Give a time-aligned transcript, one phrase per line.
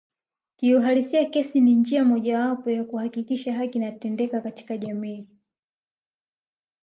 [0.55, 5.27] Kiuhalisia kesi ni njia mojawapo ya kuhakikisha haki inatendeka katika jamii